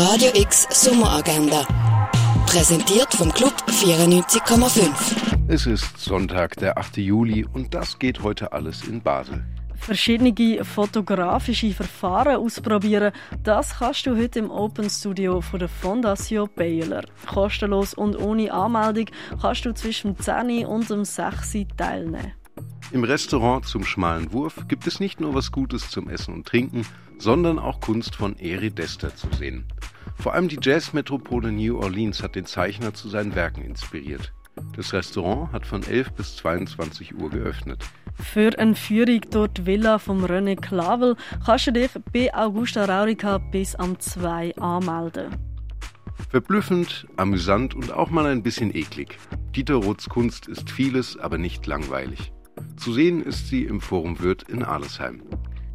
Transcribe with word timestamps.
Radio 0.00 0.30
X 0.32 0.68
Sommeragenda. 0.70 1.66
Präsentiert 2.46 3.12
vom 3.14 3.32
Club 3.32 3.52
94,5. 3.66 4.88
Es 5.48 5.66
ist 5.66 5.98
Sonntag, 5.98 6.54
der 6.54 6.78
8. 6.78 6.98
Juli 6.98 7.44
und 7.44 7.74
das 7.74 7.98
geht 7.98 8.22
heute 8.22 8.52
alles 8.52 8.84
in 8.84 9.02
Basel. 9.02 9.44
Verschiedene 9.74 10.64
fotografische 10.64 11.72
Verfahren 11.72 12.36
ausprobieren, 12.36 13.10
das 13.42 13.80
kannst 13.80 14.06
du 14.06 14.16
heute 14.16 14.38
im 14.38 14.52
Open 14.52 14.88
Studio 14.88 15.40
von 15.40 15.58
der 15.58 15.68
Fondation 15.68 16.48
Baylor. 16.54 17.02
Kostenlos 17.26 17.92
und 17.92 18.14
ohne 18.16 18.52
Anmeldung 18.52 19.06
kannst 19.42 19.64
du 19.64 19.74
zwischen 19.74 20.14
dem 20.14 20.22
10 20.22 20.66
und 20.66 20.88
dem 20.90 21.04
6 21.04 21.56
teilnehmen. 21.76 22.37
Im 22.90 23.04
Restaurant 23.04 23.66
zum 23.66 23.84
schmalen 23.84 24.32
Wurf 24.32 24.66
gibt 24.66 24.86
es 24.86 24.98
nicht 24.98 25.20
nur 25.20 25.34
was 25.34 25.52
Gutes 25.52 25.90
zum 25.90 26.08
Essen 26.08 26.32
und 26.32 26.46
Trinken, 26.46 26.86
sondern 27.18 27.58
auch 27.58 27.80
Kunst 27.80 28.16
von 28.16 28.34
Eri 28.38 28.70
Dester 28.70 29.14
zu 29.14 29.28
sehen. 29.34 29.66
Vor 30.16 30.32
allem 30.32 30.48
die 30.48 30.58
Jazzmetropole 30.60 31.52
New 31.52 31.78
Orleans 31.78 32.22
hat 32.22 32.34
den 32.34 32.46
Zeichner 32.46 32.94
zu 32.94 33.10
seinen 33.10 33.34
Werken 33.34 33.62
inspiriert. 33.62 34.32
Das 34.74 34.94
Restaurant 34.94 35.52
hat 35.52 35.66
von 35.66 35.82
11 35.82 36.12
bis 36.12 36.36
22 36.36 37.14
Uhr 37.14 37.28
geöffnet. 37.28 37.84
Für 38.14 38.58
eine 38.58 38.74
Führung 38.74 39.20
durch 39.30 39.52
die 39.52 39.66
Villa 39.66 39.98
von 39.98 40.24
René 40.24 40.56
Clavel 40.56 41.14
kannst 41.44 41.66
du 41.66 41.72
dich 41.72 41.90
bei 42.12 42.34
Augusta 42.34 42.86
Raurica 42.86 43.36
bis 43.36 43.74
am 43.74 44.00
2 44.00 44.56
anmelden. 44.56 45.36
Verblüffend, 46.30 47.06
amüsant 47.16 47.74
und 47.74 47.92
auch 47.92 48.10
mal 48.10 48.26
ein 48.26 48.42
bisschen 48.42 48.74
eklig. 48.74 49.18
Dieter 49.54 49.76
Roths 49.76 50.08
Kunst 50.08 50.48
ist 50.48 50.70
vieles, 50.70 51.18
aber 51.18 51.36
nicht 51.36 51.66
langweilig. 51.66 52.32
Zu 52.78 52.92
sehen 52.92 53.22
ist 53.22 53.48
sie 53.48 53.64
im 53.64 53.80
Forum 53.80 54.20
Würth 54.20 54.44
in 54.44 54.62
Arlesheim. 54.62 55.20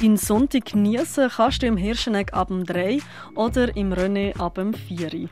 Den 0.00 0.16
Sonntag 0.16 0.66
genießen 0.66 1.28
kannst 1.28 1.62
du 1.62 1.66
im 1.66 1.76
Hirscheneck 1.76 2.32
ab 2.32 2.48
dem 2.48 2.64
3 2.64 3.00
oder 3.34 3.76
im 3.76 3.92
René 3.92 4.38
ab 4.38 4.54
dem 4.54 4.72
4. 4.72 5.28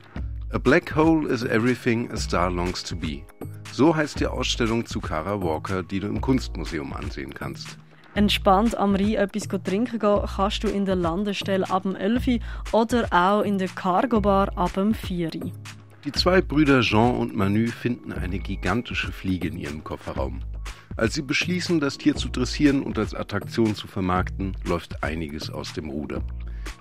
A 0.50 0.58
Black 0.58 0.94
Hole 0.96 1.28
is 1.28 1.44
Everything 1.44 2.10
a 2.10 2.16
Star 2.16 2.50
Longs 2.50 2.82
to 2.82 2.96
Be. 2.96 3.22
So 3.70 3.94
heißt 3.94 4.18
die 4.18 4.26
Ausstellung 4.26 4.84
zu 4.86 5.00
Cara 5.00 5.40
Walker, 5.40 5.84
die 5.84 6.00
du 6.00 6.08
im 6.08 6.20
Kunstmuseum 6.20 6.92
ansehen 6.92 7.32
kannst. 7.32 7.78
Entspannt 8.14 8.76
am 8.76 8.96
Rhein 8.96 9.14
etwas 9.14 9.48
trinken 9.62 10.00
gehen 10.00 10.20
kannst 10.36 10.64
du 10.64 10.68
in 10.68 10.84
der 10.84 10.96
Landestelle 10.96 11.70
ab 11.70 11.84
dem 11.84 11.94
11 11.94 12.40
oder 12.72 13.06
auch 13.12 13.42
in 13.42 13.58
der 13.58 13.68
Cargo 13.68 14.20
Bar 14.20 14.50
ab 14.56 14.74
dem 14.74 14.94
4. 14.94 15.30
Die 16.04 16.12
zwei 16.12 16.40
Brüder 16.40 16.80
Jean 16.80 17.14
und 17.14 17.36
Manu 17.36 17.68
finden 17.68 18.12
eine 18.12 18.40
gigantische 18.40 19.12
Fliege 19.12 19.46
in 19.46 19.56
ihrem 19.56 19.84
Kofferraum. 19.84 20.40
Als 21.02 21.14
sie 21.14 21.22
beschließen, 21.22 21.80
das 21.80 21.98
Tier 21.98 22.14
zu 22.14 22.28
dressieren 22.28 22.80
und 22.84 22.96
als 22.96 23.12
Attraktion 23.12 23.74
zu 23.74 23.88
vermarkten, 23.88 24.56
läuft 24.64 25.02
einiges 25.02 25.50
aus 25.50 25.72
dem 25.72 25.90
Ruder. 25.90 26.22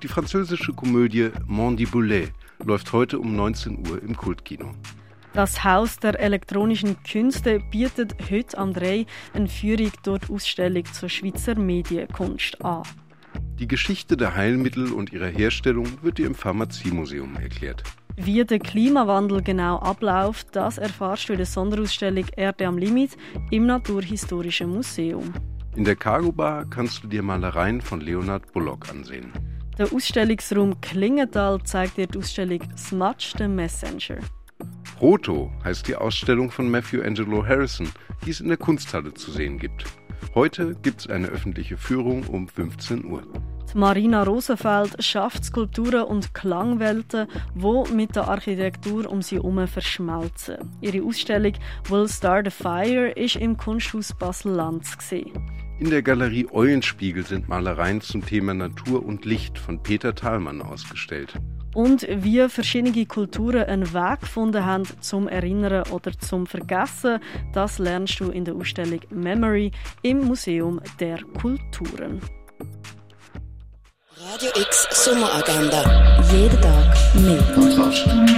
Die 0.03 0.07
französische 0.07 0.73
Komödie 0.73 1.31
Mandiboulet 1.47 2.31
läuft 2.63 2.93
heute 2.93 3.17
um 3.17 3.35
19 3.35 3.79
Uhr 3.89 3.99
im 3.99 4.15
Kultkino. 4.15 4.75
Das 5.33 5.63
Haus 5.63 5.97
der 5.97 6.19
elektronischen 6.19 7.01
Künste 7.01 7.61
bietet 7.71 8.13
heute 8.29 8.59
am 8.59 8.73
3 8.73 9.07
eine 9.33 9.47
Führung 9.47 9.91
durch 10.03 10.29
Ausstellung 10.29 10.85
zur 10.85 11.09
Schweizer 11.09 11.55
Medienkunst 11.55 12.63
an. 12.63 12.83
Die 13.57 13.67
Geschichte 13.67 14.17
der 14.17 14.35
Heilmittel 14.35 14.91
und 14.91 15.11
ihrer 15.11 15.29
Herstellung 15.29 15.87
wird 16.03 16.19
dir 16.19 16.27
im 16.27 16.35
Pharmaziemuseum 16.35 17.37
erklärt. 17.37 17.83
Wie 18.23 18.45
der 18.45 18.59
Klimawandel 18.59 19.41
genau 19.41 19.79
abläuft, 19.79 20.49
das 20.51 20.77
erfahrst 20.77 21.27
du 21.27 21.33
in 21.33 21.37
der 21.37 21.47
Sonderausstellung 21.47 22.25
Erde 22.35 22.67
am 22.67 22.77
Limit 22.77 23.17
im 23.49 23.65
Naturhistorischen 23.65 24.69
Museum. 24.69 25.33
In 25.75 25.85
der 25.85 25.95
Cargo 25.95 26.31
Bar 26.31 26.69
kannst 26.69 27.03
du 27.03 27.07
dir 27.07 27.23
Malereien 27.23 27.81
von 27.81 27.99
Leonard 27.99 28.53
Bullock 28.53 28.89
ansehen. 28.91 29.33
Der 29.79 29.91
Ausstellungsraum 29.91 30.79
Klingenthal 30.81 31.63
zeigt 31.63 31.97
dir 31.97 32.05
die 32.05 32.19
Ausstellung 32.19 32.61
Smudge 32.77 33.33
the 33.39 33.47
Messenger. 33.47 34.19
Proto 34.99 35.51
heißt 35.63 35.87
die 35.87 35.95
Ausstellung 35.95 36.51
von 36.51 36.69
Matthew 36.69 37.01
Angelo 37.01 37.43
Harrison, 37.43 37.89
die 38.23 38.29
es 38.29 38.39
in 38.39 38.49
der 38.49 38.57
Kunsthalle 38.57 39.15
zu 39.15 39.31
sehen 39.31 39.57
gibt. 39.57 39.85
Heute 40.35 40.75
gibt 40.75 40.99
es 40.99 41.07
eine 41.07 41.25
öffentliche 41.25 41.75
Führung 41.75 42.23
um 42.27 42.47
15 42.47 43.03
Uhr. 43.05 43.23
Die 43.73 43.77
Marina 43.77 44.23
Rosenfeld 44.23 45.01
schafft 45.01 45.45
Skulpturen 45.45 46.03
und 46.03 46.33
Klangwelten, 46.33 47.27
die 47.55 47.93
mit 47.93 48.15
der 48.17 48.27
Architektur 48.27 49.09
um 49.09 49.21
sie 49.21 49.35
herum 49.35 49.65
verschmelzen. 49.65 50.57
Ihre 50.81 51.05
Ausstellung 51.05 51.53
Will 51.87 52.09
Start 52.09 52.47
a 52.47 52.49
Fire 52.49 53.11
ist 53.11 53.37
im 53.37 53.55
Kunsthaus 53.55 54.13
Basel-Lanz. 54.13 54.97
In 55.79 55.89
der 55.89 56.01
Galerie 56.01 56.47
Eulenspiegel 56.51 57.25
sind 57.25 57.47
Malereien 57.47 58.01
zum 58.01 58.25
Thema 58.25 58.53
Natur 58.53 59.05
und 59.05 59.23
Licht 59.23 59.57
von 59.57 59.81
Peter 59.81 60.13
Thalmann 60.13 60.61
ausgestellt. 60.61 61.33
Und 61.73 62.05
wie 62.09 62.49
verschiedene 62.49 63.05
Kulturen 63.05 63.63
einen 63.63 63.93
Weg 63.93 64.19
gefunden 64.19 64.65
haben 64.65 64.83
zum 64.99 65.29
Erinnern 65.29 65.87
oder 65.91 66.11
zum 66.19 66.45
Vergessen, 66.45 67.19
das 67.53 67.79
lernst 67.79 68.19
du 68.19 68.31
in 68.31 68.43
der 68.43 68.55
Ausstellung 68.55 68.99
Memory 69.09 69.71
im 70.01 70.25
Museum 70.25 70.81
der 70.99 71.23
Kulturen. 71.39 72.19
Radio 74.29 74.51
X 74.55 74.87
Sommeragenda. 74.91 75.81
Jeden 76.31 76.61
Tag 76.61 76.95
mehr. 77.15 78.30